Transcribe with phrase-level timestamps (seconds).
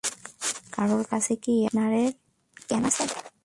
[0.73, 2.11] কারো কাছে কি এয়ার ফ্রেশনারের
[2.69, 3.03] ক্যান আছে?